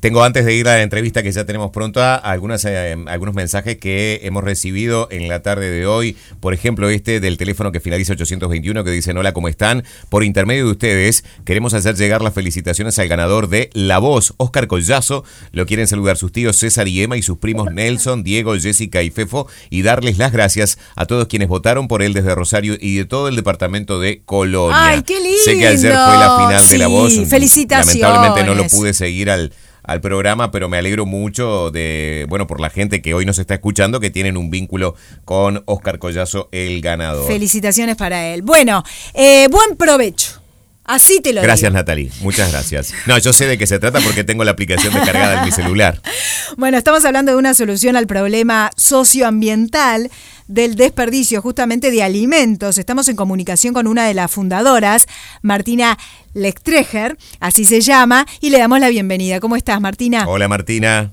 [0.00, 3.78] Tengo antes de ir a la entrevista que ya tenemos pronta algunas, eh, algunos mensajes
[3.78, 6.16] que hemos recibido en la tarde de hoy.
[6.40, 9.82] Por ejemplo, este del teléfono que finaliza 821 que dice, hola, ¿cómo están?
[10.08, 14.68] Por intermedio de ustedes queremos hacer llegar las felicitaciones al ganador de La Voz, Oscar
[14.68, 15.24] Collazo.
[15.50, 19.10] Lo quieren saludar sus tíos César y Emma y sus primos Nelson, Diego, Jessica y
[19.10, 23.04] Fefo y darles las gracias a todos quienes votaron por él desde Rosario y de
[23.04, 24.76] todo el departamento de Colonia.
[24.78, 25.38] ¡Ay, qué lindo!
[25.44, 27.14] Sé que ayer fue la final de La Voz.
[27.28, 28.00] Felicitaciones.
[28.00, 29.52] Lamentablemente no lo pude seguir al
[29.88, 33.54] al programa, pero me alegro mucho de, bueno, por la gente que hoy nos está
[33.54, 37.26] escuchando, que tienen un vínculo con Oscar Collazo, el ganador.
[37.26, 38.42] Felicitaciones para él.
[38.42, 38.84] Bueno,
[39.14, 40.37] eh, buen provecho.
[40.88, 42.10] Así te lo Gracias, Natalie.
[42.22, 42.94] Muchas gracias.
[43.04, 46.00] No, yo sé de qué se trata porque tengo la aplicación descargada en mi celular.
[46.56, 50.10] Bueno, estamos hablando de una solución al problema socioambiental
[50.48, 52.78] del desperdicio justamente de alimentos.
[52.78, 55.06] Estamos en comunicación con una de las fundadoras,
[55.42, 55.98] Martina
[56.32, 59.40] Lechtreger, así se llama, y le damos la bienvenida.
[59.40, 60.26] ¿Cómo estás, Martina?
[60.26, 61.12] Hola, Martina.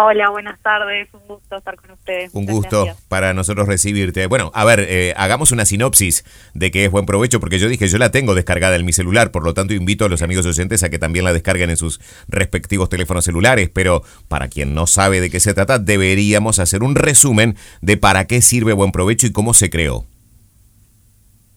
[0.00, 2.30] Hola, buenas tardes, un gusto estar con ustedes.
[2.32, 4.28] Un gusto para nosotros recibirte.
[4.28, 6.24] Bueno, a ver, eh, hagamos una sinopsis
[6.54, 9.32] de que es buen provecho, porque yo dije, yo la tengo descargada en mi celular,
[9.32, 12.00] por lo tanto invito a los amigos oyentes a que también la descarguen en sus
[12.28, 16.94] respectivos teléfonos celulares, pero para quien no sabe de qué se trata, deberíamos hacer un
[16.94, 20.06] resumen de para qué sirve buen provecho y cómo se creó.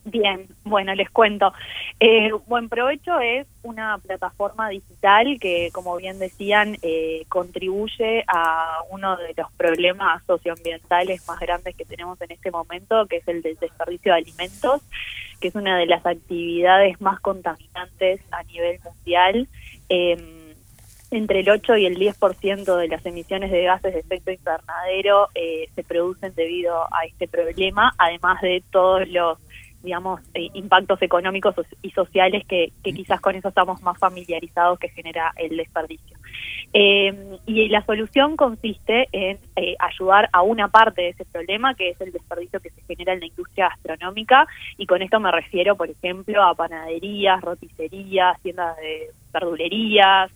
[0.03, 1.53] Bien, bueno, les cuento.
[1.99, 9.15] Eh, Buen Provecho es una plataforma digital que, como bien decían, eh, contribuye a uno
[9.17, 13.57] de los problemas socioambientales más grandes que tenemos en este momento, que es el del
[13.57, 14.81] desperdicio de alimentos,
[15.39, 19.47] que es una de las actividades más contaminantes a nivel mundial.
[19.87, 20.41] Em,
[21.11, 25.69] entre el 8 y el 10% de las emisiones de gases de efecto invernadero eh,
[25.75, 29.37] se producen debido a este problema, además de todos los
[29.83, 35.33] digamos, eh, impactos económicos y sociales que, quizás con eso estamos más familiarizados que genera
[35.37, 36.17] el desperdicio.
[36.73, 41.89] Eh, y la solución consiste en eh, ayudar a una parte de ese problema, que
[41.89, 44.47] es el desperdicio que se genera en la industria gastronómica,
[44.77, 50.31] y con esto me refiero, por ejemplo, a panaderías, roticerías, tiendas de verdulerías,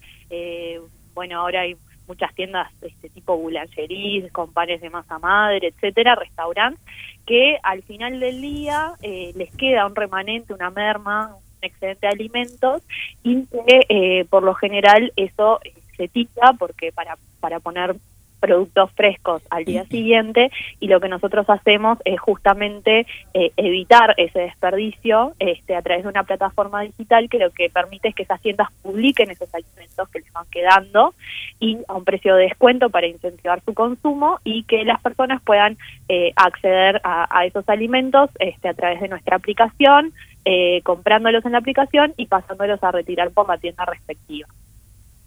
[1.14, 6.84] bueno, ahora hay muchas tiendas este tipo boulangeries con panes de masa madre, etcétera, restaurantes,
[7.26, 12.14] que al final del día eh, les queda un remanente, una merma, un excedente de
[12.14, 12.84] alimentos
[13.24, 17.96] y que eh, por lo general eso eh, se tira porque para, para poner
[18.40, 24.40] productos frescos al día siguiente y lo que nosotros hacemos es justamente eh, evitar ese
[24.40, 28.42] desperdicio este, a través de una plataforma digital que lo que permite es que esas
[28.42, 31.14] tiendas publiquen esos alimentos que les van quedando
[31.60, 35.78] y a un precio de descuento para incentivar su consumo y que las personas puedan
[36.10, 40.14] eh, acceder a, esos alimentos este, a través de nuestra aplicación,
[40.46, 44.48] eh, comprándolos en la aplicación y pasándolos a retirar por la tienda respectiva.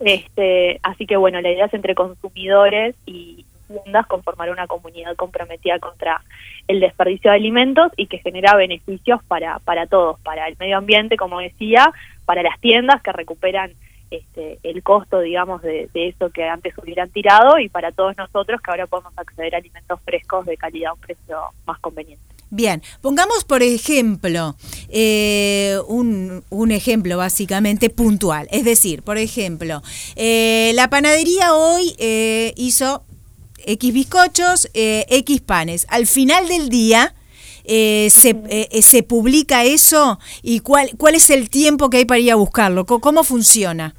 [0.00, 5.78] Este, así que bueno, la idea es entre consumidores y tiendas conformar una comunidad comprometida
[5.78, 6.22] contra
[6.68, 11.16] el desperdicio de alimentos y que genera beneficios para, para todos, para el medio ambiente,
[11.16, 11.92] como decía,
[12.24, 13.72] para las tiendas que recuperan
[14.10, 18.60] este, el costo, digamos, de, de, eso que antes hubieran tirado y para todos nosotros
[18.62, 22.37] que ahora podemos acceder a alimentos frescos de calidad a un precio más conveniente.
[22.50, 24.56] Bien, pongamos por ejemplo
[24.88, 28.48] eh, un, un, ejemplo básicamente puntual.
[28.50, 29.82] Es decir, por ejemplo,
[30.16, 33.04] eh, la panadería hoy eh, hizo
[33.66, 35.86] X bizcochos, X panes.
[35.90, 37.14] Al final del día
[37.66, 38.08] se,
[38.80, 42.86] se, publica eso y cuál, cuál es el tiempo que hay para ir a buscarlo.
[42.86, 43.94] ¿Cómo funciona?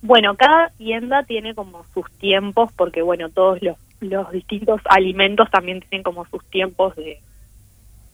[0.00, 5.80] Bueno, cada tienda tiene como sus tiempos porque, bueno, todos los los distintos alimentos también
[5.80, 7.20] tienen como sus tiempos de,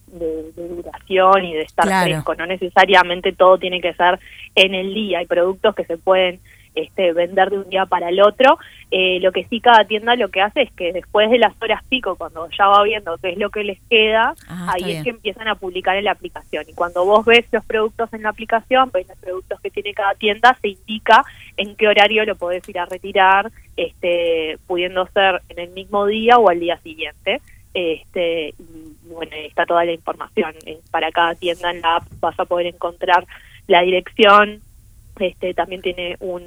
[0.06, 2.34] de, duración y de estar fresco.
[2.34, 4.18] No necesariamente todo tiene que ser
[4.54, 5.18] en el día.
[5.18, 6.40] Hay productos que se pueden
[6.74, 8.58] este, vender de un día para el otro.
[8.90, 11.82] Eh, lo que sí cada tienda lo que hace es que después de las horas
[11.88, 15.10] pico, cuando ya va viendo qué es lo que les queda, ah, ahí es que
[15.10, 16.64] empiezan a publicar en la aplicación.
[16.68, 20.14] Y cuando vos ves los productos en la aplicación, ves los productos que tiene cada
[20.14, 21.24] tienda, se indica
[21.56, 26.38] en qué horario lo podés ir a retirar, este, pudiendo ser en el mismo día
[26.38, 27.40] o al día siguiente.
[27.74, 30.54] Este, y bueno, está toda la información.
[30.66, 33.26] Eh, para cada tienda en la app vas a poder encontrar
[33.66, 34.60] la dirección,
[35.18, 36.42] este también tiene un,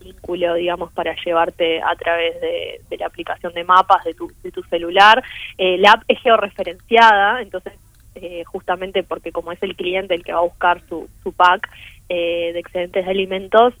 [0.00, 4.62] vínculo, digamos, para llevarte a través de, la aplicación de mapas de tu, de tu
[4.64, 5.22] celular.
[5.58, 7.74] Eh, la app es georreferenciada, entonces,
[8.14, 11.68] eh, justamente porque como es el cliente el que va a buscar su, su pack
[12.08, 13.74] eh, de excedentes de alimentos,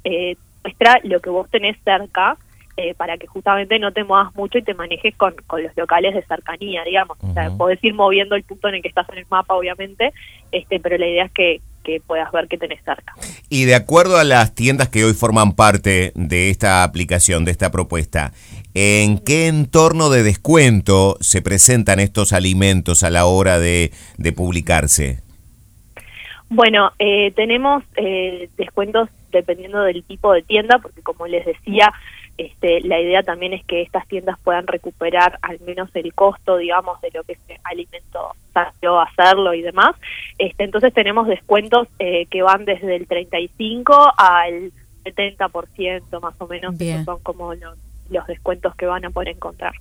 [0.62, 2.36] muestra lo que vos tenés cerca
[2.80, 6.14] eh, para que justamente no te muevas mucho y te manejes con, con los locales
[6.14, 7.18] de cercanía, digamos.
[7.20, 10.12] O sea, podés ir moviendo el punto en el que estás en el mapa, obviamente,
[10.52, 13.14] este pero la idea es que, que puedas ver que tenés cerca.
[13.48, 17.70] Y de acuerdo a las tiendas que hoy forman parte de esta aplicación, de esta
[17.70, 18.32] propuesta,
[18.74, 25.22] ¿en qué entorno de descuento se presentan estos alimentos a la hora de, de publicarse?
[26.50, 31.90] Bueno, eh, tenemos eh, descuentos dependiendo del tipo de tienda, porque como les decía,
[32.38, 37.00] este, la idea también es que estas tiendas puedan recuperar al menos el costo, digamos,
[37.00, 39.96] de lo que ese alimento salió a hacerlo y demás.
[40.38, 44.72] Este, entonces tenemos descuentos eh, que van desde el 35 al
[45.04, 47.76] 70% más o menos, que son como los,
[48.08, 49.72] los descuentos que van a poder encontrar.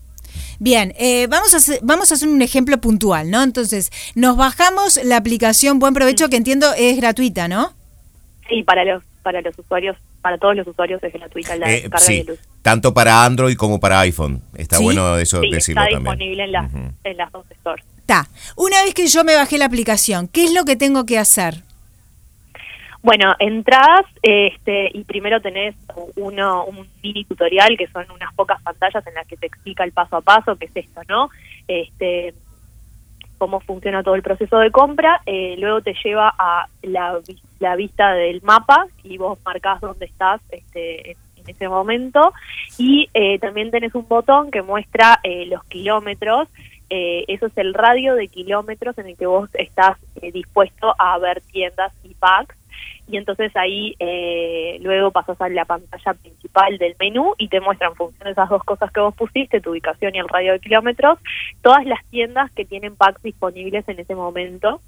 [0.59, 3.44] Bien, eh, vamos, a hacer, vamos a hacer un ejemplo puntual, ¿no?
[3.44, 7.74] Entonces, nos bajamos la aplicación Buen Provecho, que entiendo es gratuita, ¿no?
[8.50, 12.07] Sí, para los, para los usuarios para todos los usuarios es gratuita la eh, carga
[12.07, 12.39] de luz.
[12.62, 14.41] Tanto para Android como para iPhone.
[14.56, 17.85] Está bueno eso sí, decirlo está disponible en, en las dos stores.
[17.97, 18.25] Está.
[18.56, 21.56] Una vez que yo me bajé la aplicación, ¿qué es lo que tengo que hacer?
[23.03, 25.75] Bueno, entras este, y primero tenés
[26.15, 29.91] uno, un mini tutorial que son unas pocas pantallas en las que te explica el
[29.91, 31.30] paso a paso, que es esto, ¿no?
[31.68, 32.33] Este,
[33.37, 37.19] cómo funciona todo el proceso de compra, eh, luego te lleva a la,
[37.75, 41.17] vista del mapa y vos marcás dónde estás este, en,
[41.47, 42.33] ese momento.
[42.77, 46.47] Y eh, también tenés un botón que muestra eh, los kilómetros,
[46.89, 49.97] eso es el radio de kilómetros en el que vos estás
[50.31, 52.55] dispuesto a ver tiendas y packs
[53.07, 57.91] y entonces ahí eh, luego pasas a la pantalla principal del menú y te muestran
[57.91, 60.59] en función de esas dos cosas que vos pusiste, tu ubicación y el radio de
[60.59, 61.19] kilómetros,
[61.62, 64.81] todas las tiendas que tienen packs disponibles en ese momento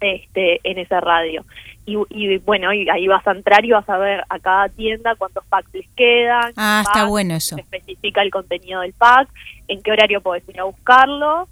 [0.00, 1.44] este en ese radio.
[1.86, 5.14] Y, y bueno, y ahí vas a entrar y vas a ver a cada tienda
[5.16, 6.52] cuántos packs les quedan.
[6.56, 7.56] Ah, está bueno eso.
[7.56, 9.28] Se especifica el contenido del pack,
[9.68, 11.48] en qué horario podés ir a buscarlo.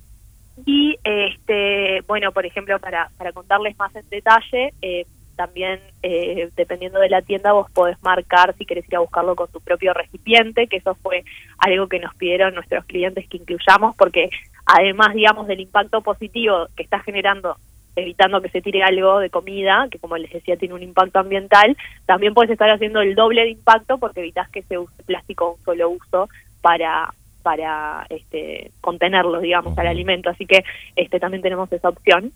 [0.66, 5.06] Y este bueno, por ejemplo, para, para contarles más en detalle, eh,
[5.38, 9.48] también eh, dependiendo de la tienda vos podés marcar si querés ir a buscarlo con
[9.52, 11.22] tu propio recipiente, que eso fue
[11.58, 14.30] algo que nos pidieron nuestros clientes que incluyamos, porque
[14.66, 17.56] además, digamos, del impacto positivo que está generando
[17.94, 21.76] evitando que se tire algo de comida, que como les decía tiene un impacto ambiental,
[22.04, 25.64] también puedes estar haciendo el doble de impacto porque evitas que se use plástico un
[25.64, 26.28] solo uso
[26.60, 30.30] para para este contenerlo, digamos, al alimento.
[30.30, 30.64] Así que
[30.96, 32.32] este también tenemos esa opción.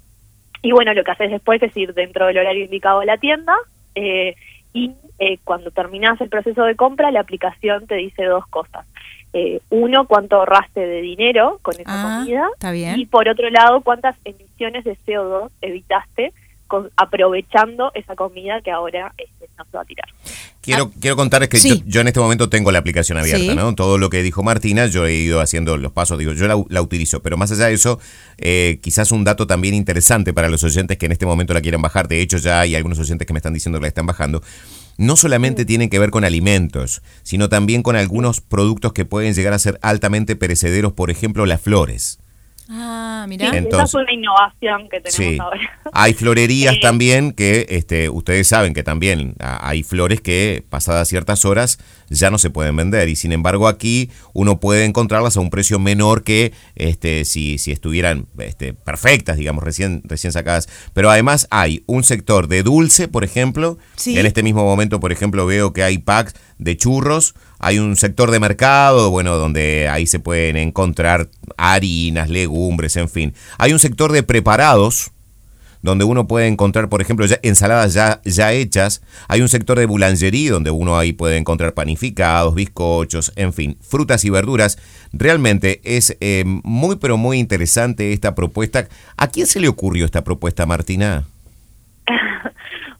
[0.62, 3.54] Y bueno, lo que haces después es ir dentro del horario indicado a la tienda
[3.94, 4.36] eh,
[4.72, 8.86] y eh, cuando terminas el proceso de compra, la aplicación te dice dos cosas.
[9.34, 12.48] Eh, uno, cuánto ahorraste de dinero con esa ah, comida.
[12.54, 12.98] Está bien.
[12.98, 16.32] Y por otro lado, cuántas emisiones de CO2 evitaste
[16.96, 20.08] aprovechando esa comida que ahora este, no se va a tirar.
[20.60, 23.74] Quiero, ah, quiero contarles que yo, en este momento tengo la aplicación abierta, ¿no?
[23.74, 27.20] Todo lo que dijo Martina, yo he ido haciendo los pasos, digo, yo la, utilizo,
[27.20, 27.98] pero más allá de eso,
[28.38, 31.82] eh, quizás un dato también interesante para los oyentes que en este momento la quieran
[31.82, 34.40] bajar, de hecho ya hay algunos oyentes que me están diciendo que la están bajando,
[34.98, 39.54] no solamente tienen que ver con alimentos, sino también con algunos productos que pueden llegar
[39.54, 42.21] a ser altamente perecederos, por ejemplo, las flores.
[42.68, 43.48] Ah, mira.
[43.56, 45.60] esa es una innovación que tenemos ahora.
[45.92, 51.78] Hay florerías también que este, ustedes saben que también hay flores que pasadas ciertas horas
[52.18, 55.78] ya no se pueden vender y sin embargo aquí uno puede encontrarlas a un precio
[55.78, 60.68] menor que este, si, si estuvieran este, perfectas, digamos, recién, recién sacadas.
[60.92, 63.78] Pero además hay un sector de dulce, por ejemplo.
[64.04, 67.34] En este mismo momento, por ejemplo, veo que hay packs de churros.
[67.58, 73.34] Hay un sector de mercado, bueno, donde ahí se pueden encontrar harinas, legumbres, en fin.
[73.58, 75.11] Hay un sector de preparados,
[75.82, 79.02] donde uno puede encontrar, por ejemplo, ya, ensaladas ya, ya hechas.
[79.28, 84.24] Hay un sector de boulangerie donde uno ahí puede encontrar panificados, bizcochos, en fin, frutas
[84.24, 84.78] y verduras.
[85.12, 88.86] Realmente es eh, muy, pero muy interesante esta propuesta.
[89.16, 91.24] ¿A quién se le ocurrió esta propuesta, Martina?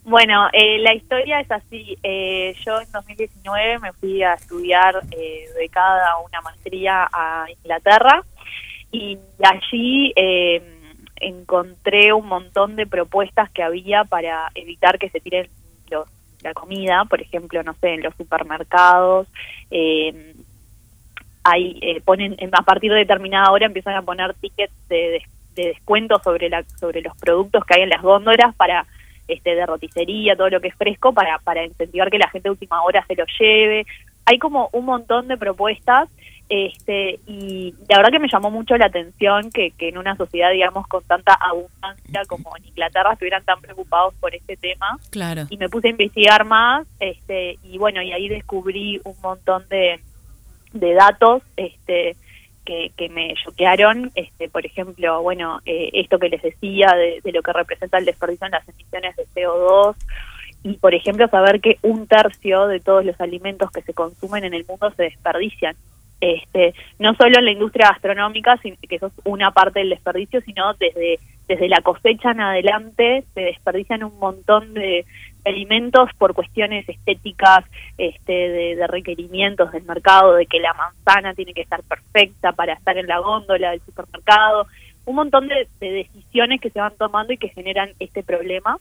[0.04, 1.96] Bueno, eh, la historia es así.
[2.02, 8.22] Eh, yo en 2019 me fui a estudiar eh, becada una maestría a Inglaterra
[8.90, 10.71] y allí eh,
[11.22, 15.48] encontré un montón de propuestas que había para evitar que se tiren
[16.42, 19.28] la comida, por ejemplo, no sé, en los supermercados.
[19.70, 20.34] Eh,
[21.44, 25.22] hay, eh, ponen a partir de determinada hora empiezan a poner tickets de,
[25.54, 28.86] de, descuento sobre la sobre los productos que hay en las góndolas para
[29.28, 32.52] este de roticería, todo lo que es fresco para para incentivar que la gente de
[32.52, 33.86] última hora se lo lleve.
[34.24, 36.08] Hay como un montón de propuestas
[36.54, 40.52] este, y la verdad que me llamó mucho la atención que, que en una sociedad,
[40.52, 44.98] digamos, con tanta abundancia como en Inglaterra estuvieran tan preocupados por este tema.
[45.10, 45.46] Claro.
[45.48, 49.98] Y me puse a investigar más, este, y bueno, y ahí descubrí un montón de,
[50.74, 52.16] de datos, este,
[52.66, 57.32] que, que me choquearon, este, por ejemplo, bueno, eh, esto que les decía de, de,
[57.32, 59.96] lo que representa el desperdicio en las emisiones de CO2
[60.64, 64.52] y, por ejemplo, saber que un tercio de todos los alimentos que se consumen en
[64.52, 65.76] el mundo se desperdician.
[66.22, 70.72] Este, no solo en la industria gastronómica, que eso es una parte del desperdicio, sino
[70.74, 75.04] desde, desde la cosecha en adelante se desperdician un montón de,
[75.44, 77.64] alimentos por cuestiones estéticas,
[77.98, 78.32] este,
[78.76, 83.06] de, requerimientos del mercado, de que la manzana tiene que estar perfecta para estar en
[83.06, 84.66] la góndola del supermercado,
[85.04, 88.78] un montón de, decisiones que se van tomando y que generan este problema.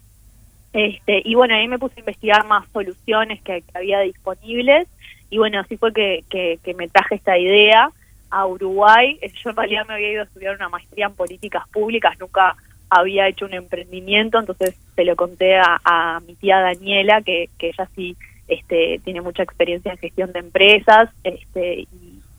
[0.73, 4.87] Este, y bueno, ahí me puse a investigar más soluciones que, había disponibles
[5.31, 7.89] y bueno, así fue que, que, me traje esta idea
[8.29, 9.17] a Uruguay.
[9.43, 12.55] Yo en realidad me había ido a estudiar una maestría en políticas públicas, nunca
[12.89, 17.89] había hecho un emprendimiento, entonces se lo conté a, mi tía Daniela, que, que ella
[17.95, 18.17] sí
[18.49, 21.87] este, tiene mucha experiencia en gestión de empresas, este,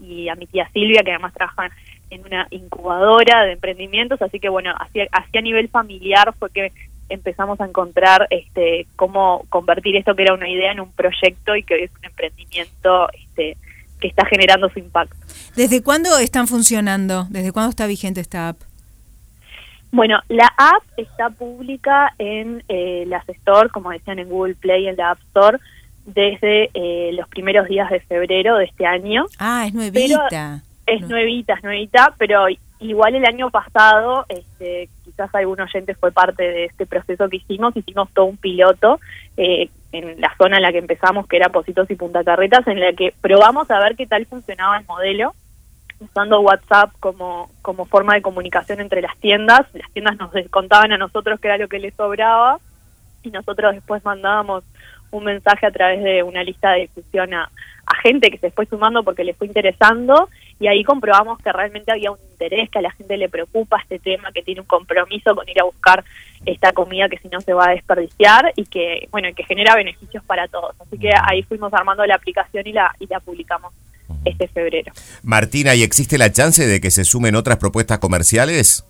[0.00, 1.70] y, a mi tía Silvia, que además trabaja
[2.10, 6.72] en una incubadora de emprendimientos, así que bueno, hacia, hacia nivel familiar fue que
[7.12, 11.62] empezamos a encontrar este, cómo convertir esto que era una idea en un proyecto y
[11.62, 13.56] que hoy es un emprendimiento este,
[14.00, 15.16] que está generando su impacto.
[15.54, 17.26] ¿Desde cuándo están funcionando?
[17.30, 18.60] ¿Desde cuándo está vigente esta app?
[19.90, 24.96] Bueno, la app está pública en eh, las Store, como decían en Google Play, en
[24.96, 25.58] la App Store,
[26.06, 29.26] desde eh, los primeros días de febrero de este año.
[29.38, 30.62] Ah, es nuevita.
[30.86, 32.46] es nuevita, es nuevita, pero
[32.82, 37.76] igual el año pasado, este, quizás algún oyente fue parte de este proceso que hicimos,
[37.76, 39.00] hicimos todo un piloto
[39.36, 42.80] eh, en la zona en la que empezamos, que era Positos y Punta Carretas, en
[42.80, 45.34] la que probamos a ver qué tal funcionaba el modelo
[46.00, 49.66] usando WhatsApp como, como forma de comunicación entre las tiendas.
[49.72, 52.58] Las tiendas nos contaban a nosotros qué era lo que les sobraba
[53.22, 54.64] y nosotros después mandábamos
[55.10, 57.50] un mensaje a través de una lista de difusión a,
[58.02, 62.10] gente que se fue sumando porque les fue interesando y ahí comprobamos que realmente había
[62.10, 65.48] un interés, que a la gente le preocupa este tema, que tiene un compromiso con
[65.48, 66.04] ir a buscar
[66.44, 70.24] esta comida que si no se va a desperdiciar y que bueno que genera beneficios
[70.24, 70.74] para todos.
[70.80, 73.72] Así que ahí fuimos armando la aplicación y la y la publicamos
[74.24, 74.92] este febrero.
[75.22, 78.84] Martina, ¿y existe la chance de que se sumen otras propuestas comerciales?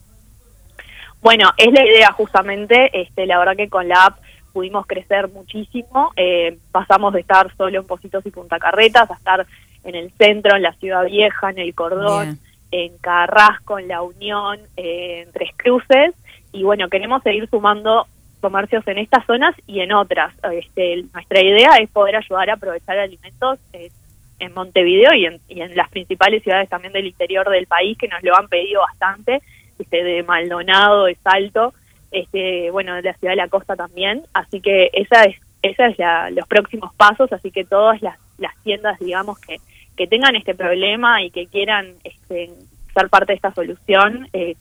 [1.21, 4.19] Bueno, es la idea justamente, este, la verdad que con la app
[4.53, 9.47] pudimos crecer muchísimo, eh, pasamos de estar solo en Positos y Punta Carretas a estar
[9.85, 12.39] en el centro, en la Ciudad Vieja, en El Cordón,
[12.71, 16.15] en Carrasco, en La Unión, eh, en Tres Cruces,
[16.53, 18.07] y bueno, queremos seguir sumando
[18.41, 20.35] comercios en estas zonas y en otras.
[20.53, 23.91] Este, nuestra idea es poder ayudar a aprovechar alimentos eh,
[24.39, 28.09] en Montevideo y en, y en las principales ciudades también del interior del país que
[28.09, 29.41] nos lo han pedido bastante,
[29.79, 31.73] este, de Maldonado, de Salto,
[32.13, 35.99] este, bueno, de la ciudad de la costa también, así que esa es esa es
[35.99, 39.59] la, los próximos pasos, así que todas las, las tiendas, digamos, que,
[39.97, 42.51] que tengan este problema y que quieran este,
[42.93, 44.57] ser parte de esta solución, eh,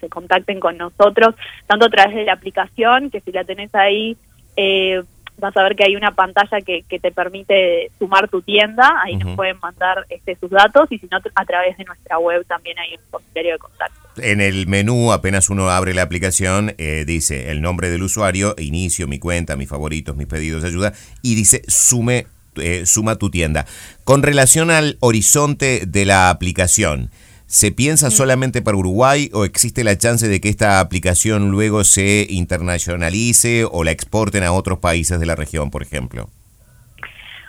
[0.00, 1.34] se contacten con nosotros,
[1.66, 4.16] tanto a través de la aplicación, que si la tenés ahí,
[4.56, 5.02] eh,
[5.38, 9.16] vas a ver que hay una pantalla que, que te permite sumar tu tienda, ahí
[9.16, 10.90] nos pueden mandar este, sus datos.
[10.90, 14.05] Y si no a través de nuestra web también hay un formulario de contacto.
[14.18, 19.06] En el menú, apenas uno abre la aplicación, eh, dice el nombre del usuario, inicio
[19.06, 20.92] mi cuenta, mis favoritos, mis pedidos de ayuda
[21.22, 23.66] y dice sume, eh, suma tu tienda.
[24.04, 27.10] Con relación al horizonte de la aplicación,
[27.48, 32.26] ¿Se piensa solamente para Uruguay o existe la chance de que esta aplicación luego se
[32.28, 36.28] internacionalice o la exporten a otros países de la región, por ejemplo?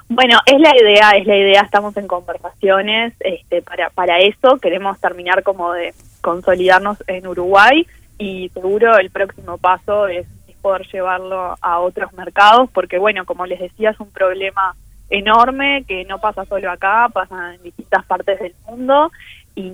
[0.08, 5.00] Bueno, es la idea, es la idea, estamos en conversaciones este, para, para eso, queremos
[5.02, 5.96] terminar como de
[6.28, 10.28] consolidarnos en Uruguay y seguro el próximo paso es,
[10.62, 14.76] poder llevarlo a otros mercados, porque bueno, como les decía, es un problema
[15.10, 19.10] enorme que no pasa solo acá, pasa en distintas partes del mundo
[19.56, 19.72] y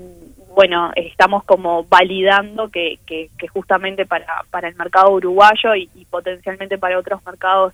[0.54, 7.00] bueno, estamos como validando que, que, justamente para, para el mercado uruguayo y, potencialmente para
[7.00, 7.74] otros mercados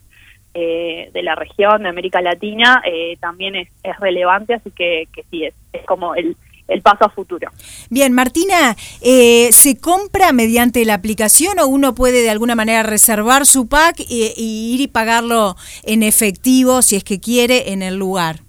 [0.54, 5.24] eh, de la región, de América Latina, eh, también es, es, relevante, así que, que
[5.24, 6.38] sí, es, es como el,
[6.70, 7.50] el paso a futuro.
[7.90, 13.46] Bien, Martina, eh, ¿se compra mediante la aplicación o uno puede de alguna manera reservar
[13.46, 14.34] su pack y
[14.74, 18.42] ir y pagarlo en efectivo si es que quiere en el lugar?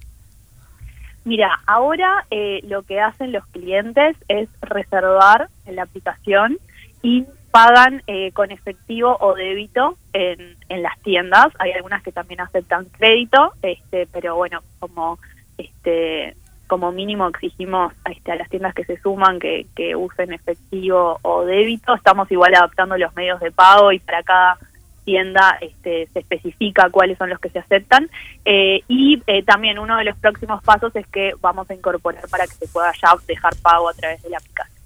[1.23, 6.57] Mira, ahora eh, lo que hacen los clientes es reservar en la aplicación
[7.03, 11.47] y pagan eh, con efectivo o débito en, en las tiendas.
[11.59, 15.19] Hay algunas que también aceptan crédito, este, pero bueno, como
[15.57, 16.35] este
[16.71, 21.43] como mínimo exigimos este, a las tiendas que se suman que, que usen efectivo o
[21.43, 21.93] débito.
[21.93, 24.57] Estamos igual adaptando los medios de pago y para cada
[25.03, 28.09] tienda este, se especifica cuáles son los que se aceptan.
[28.45, 32.47] Eh, y eh, también uno de los próximos pasos es que vamos a incorporar para
[32.47, 34.80] que se pueda ya dejar pago a través de la aplicación.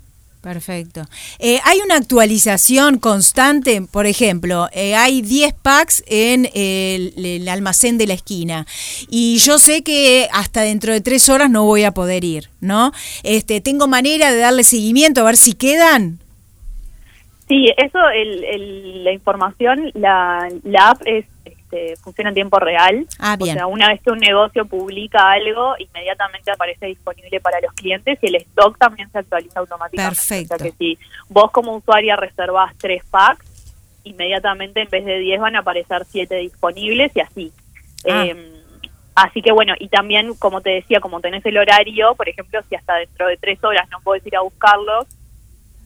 [0.46, 1.02] Perfecto.
[1.40, 8.14] Eh, hay una actualización constante, por ejemplo, hay 10 packs en el, almacén de la
[8.14, 8.68] esquina
[9.10, 12.92] y yo sé que hasta dentro de tres horas no voy a poder ir, ¿no?
[13.24, 16.20] Este, ¿Tengo manera de darle seguimiento a ver si quedan?
[17.48, 21.26] Sí, eso, el, la información, la, la app es
[21.76, 23.06] este, funciona en tiempo real.
[23.20, 23.56] Ah, bien.
[23.56, 28.18] O sea, una vez que un negocio publica algo, inmediatamente aparece disponible para los clientes
[28.22, 30.16] y el stock también se actualiza automáticamente.
[30.16, 30.56] Perfecto.
[30.56, 30.98] O sea que si
[31.30, 33.46] vos como usuaria reservás tres packs,
[34.04, 37.52] inmediatamente en vez de 10 van a aparecer 7 disponibles y así.
[38.08, 38.26] Ah.
[38.26, 38.38] Em,
[39.16, 42.76] así que bueno, y también, como te decía, como tenés el horario, por ejemplo, si
[42.76, 45.08] hasta dentro de tres horas no podés ir a buscarlos,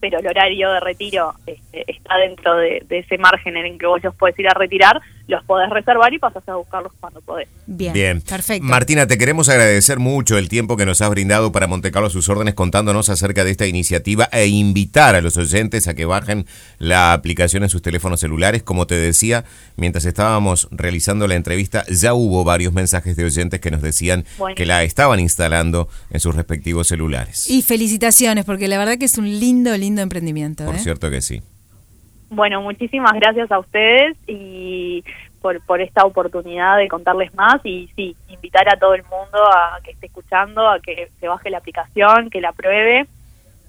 [0.00, 4.02] pero el horario de retiro este, está dentro de, ese margen en el que vos
[4.02, 7.48] los podés ir a retirar, los podés reservar y pasás a buscarlos cuando podés.
[7.66, 8.20] Bien, Bien.
[8.20, 8.66] perfecto.
[8.66, 12.28] Martina, te queremos agradecer mucho el tiempo que nos has brindado para Montecarlo a sus
[12.28, 16.46] órdenes contándonos acerca de esta iniciativa e invitar a los oyentes a que bajen
[16.78, 18.62] la aplicación en sus teléfonos celulares.
[18.62, 19.44] Como te decía,
[19.76, 24.56] mientras estábamos realizando la entrevista, ya hubo varios mensajes de oyentes que nos decían Bueno.
[24.56, 27.48] que la estaban instalando en sus respectivos celulares.
[27.48, 30.64] Y felicitaciones, porque la verdad que es un lindo, lindo emprendimiento.
[30.64, 30.78] Por ¿eh?
[30.80, 31.40] cierto que sí.
[32.30, 35.02] Bueno, muchísimas gracias a ustedes y
[35.42, 39.80] por, por esta oportunidad de contarles más y sí, invitar a todo el mundo a
[39.82, 43.08] que esté escuchando, a que se baje la aplicación, que la pruebe,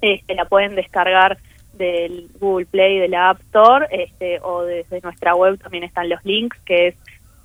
[0.00, 1.38] este, la pueden descargar
[1.72, 6.24] del Google Play, de la App Store, este, o desde nuestra web también están los
[6.24, 6.94] links, que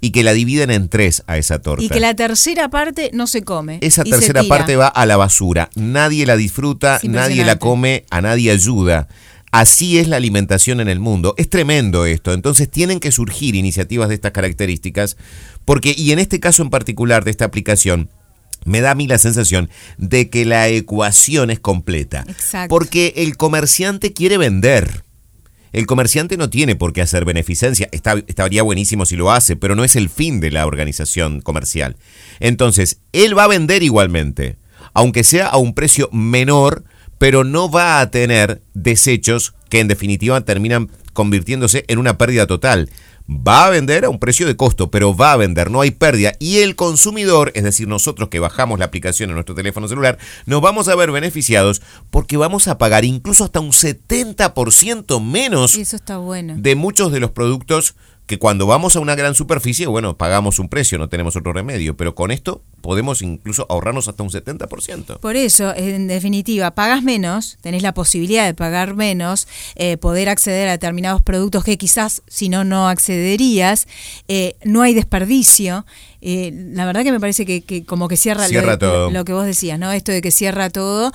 [0.00, 1.84] y que la dividen en tres a esa torta.
[1.84, 3.78] Y que la tercera parte no se come.
[3.80, 5.70] Esa y tercera parte va a la basura.
[5.74, 9.08] Nadie la disfruta, nadie la come, a nadie ayuda.
[9.50, 11.34] Así es la alimentación en el mundo.
[11.38, 12.32] Es tremendo esto.
[12.32, 15.16] Entonces tienen que surgir iniciativas de estas características.
[15.64, 18.10] Porque, y en este caso en particular de esta aplicación,
[18.64, 22.24] me da a mí la sensación de que la ecuación es completa.
[22.28, 22.68] Exacto.
[22.68, 25.04] Porque el comerciante quiere vender.
[25.72, 27.88] El comerciante no tiene por qué hacer beneficencia.
[27.92, 31.96] Estaría buenísimo si lo hace, pero no es el fin de la organización comercial.
[32.40, 34.56] Entonces, él va a vender igualmente,
[34.94, 36.84] aunque sea a un precio menor,
[37.18, 42.90] pero no va a tener desechos que en definitiva terminan convirtiéndose en una pérdida total.
[43.30, 46.32] Va a vender a un precio de costo, pero va a vender, no hay pérdida.
[46.38, 50.62] Y el consumidor, es decir, nosotros que bajamos la aplicación en nuestro teléfono celular, nos
[50.62, 56.16] vamos a ver beneficiados porque vamos a pagar incluso hasta un 70% menos Eso está
[56.16, 56.54] bueno.
[56.56, 57.96] de muchos de los productos
[58.28, 61.96] que cuando vamos a una gran superficie, bueno, pagamos un precio, no tenemos otro remedio,
[61.96, 65.18] pero con esto podemos incluso ahorrarnos hasta un 70%.
[65.18, 70.68] Por eso, en definitiva, pagas menos, tenés la posibilidad de pagar menos, eh, poder acceder
[70.68, 73.88] a determinados productos que quizás si no, no accederías,
[74.28, 75.86] eh, no hay desperdicio.
[76.20, 79.10] Eh, la verdad que me parece que, que como que cierra, Cierra lo, todo.
[79.10, 79.90] lo que vos decías, ¿no?
[79.90, 81.12] Esto de que cierra todo.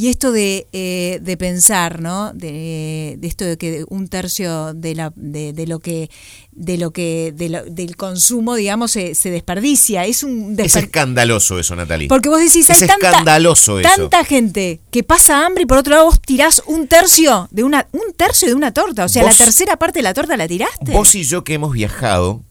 [0.00, 2.32] Y esto de, eh, de pensar, ¿no?
[2.32, 6.08] De, de esto de que un tercio de, la, de, de lo que
[6.52, 10.06] de lo que de lo- del consumo, digamos, se, se desperdicia.
[10.06, 12.08] Es un Es desper- escandaloso eso, Natalie.
[12.08, 13.88] porque vos decís, Es hay tanta, escandaloso eso.
[13.90, 17.86] tanta gente que pasa hambre y por otro lado vos tirás un tercio de una
[17.92, 20.92] un tercio de una torta, o sea, la tercera parte de la torta la tiraste.
[20.92, 22.42] Vos y yo que hemos viajado,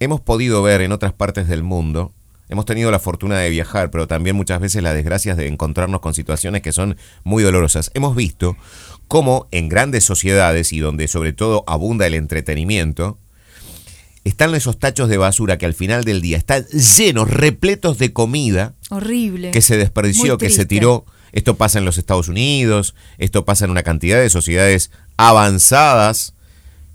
[0.00, 2.12] hemos podido ver en otras partes del mundo,
[2.48, 6.14] hemos tenido la fortuna de viajar, pero también muchas veces las desgracias de encontrarnos con
[6.14, 7.90] situaciones que son muy dolorosas.
[7.94, 8.56] Hemos visto
[9.08, 13.18] cómo en grandes sociedades y donde sobre todo abunda el entretenimiento,
[14.24, 18.74] están esos tachos de basura que al final del día están llenos, repletos de comida
[18.88, 19.50] Horrible.
[19.50, 21.04] que se desperdició, que se tiró.
[21.32, 26.34] Esto pasa en los Estados Unidos, esto pasa en una cantidad de sociedades avanzadas,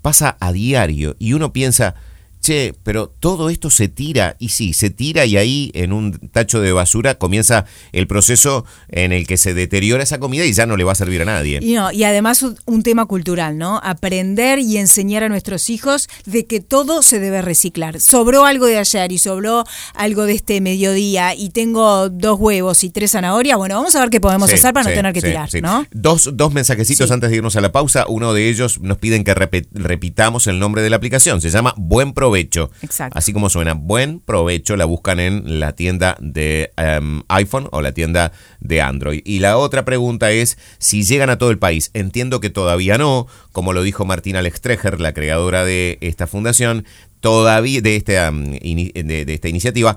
[0.02, 1.94] pasa a diario y uno piensa,
[2.40, 6.60] che, pero todo esto se tira, y sí, se tira y ahí en un tacho
[6.60, 10.76] de basura comienza el proceso en el que se deteriora esa comida y ya no
[10.76, 11.60] le va a servir a nadie.
[11.62, 13.80] Y, no, y además un tema cultural, ¿no?
[13.82, 18.00] Aprender y enseñar a nuestros hijos de que todo se debe reciclar.
[18.00, 22.90] Sobró algo de ayer y sobró algo de este mediodía y tengo dos huevos y
[22.90, 25.86] tres zanahorias, bueno, vamos a ver qué podemos hacer para no tener que tirar, ¿no?
[25.92, 28.06] Dos, dos mensajecitos antes de irnos a la pausa.
[28.08, 31.40] Uno de ellos nos piden que repitamos el nombre de la aplicación.
[31.40, 32.70] Se llama Buen Provecho provecho.
[32.82, 33.18] Exacto.
[33.18, 37.92] Así como suena, buen provecho, la buscan en la tienda de em, iPhone o la
[37.92, 39.20] tienda de Android.
[39.24, 41.90] Y la otra pregunta es si llegan a todo el país.
[41.92, 46.84] Entiendo que todavía no, como lo dijo Martina Lextreger, la creadora de esta fundación,
[47.20, 49.96] todavía de esta, de esta iniciativa,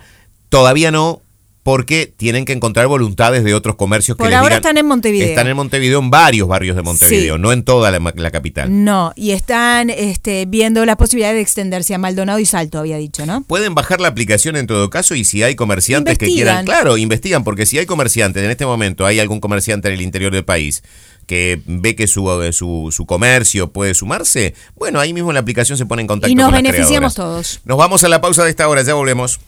[0.50, 1.22] todavía no,
[1.64, 5.30] porque tienen que encontrar voluntades de otros comercios que ahora están en Montevideo.
[5.30, 8.84] Están en Montevideo, en varios barrios de Montevideo, no en toda la, capital.
[8.84, 13.26] No, y están este, viendo la posibilidad de extenderse a Maldonado y Salto, había dicho,
[13.26, 13.44] ¿no?
[13.44, 17.46] Pueden bajar la aplicación en todo caso y si hay comerciantes que quieran, claro, investigan,
[17.46, 20.84] porque si hay comerciantes, en este momento hay algún comerciante en el interior del país
[21.26, 25.78] que ve que su, su, su, comercio puede sumarse, bueno, ahí mismo en la aplicación
[25.78, 27.62] se pone en contacto y nos con beneficiamos todos.
[27.66, 29.40] Nos vamos a la pausa de esta hora, ya volvemos.